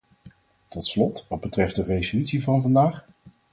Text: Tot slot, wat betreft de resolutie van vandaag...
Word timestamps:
Tot 0.67 0.85
slot, 0.87 1.25
wat 1.29 1.39
betreft 1.39 1.75
de 1.75 1.83
resolutie 1.83 2.43
van 2.43 2.61
vandaag... 2.61 3.07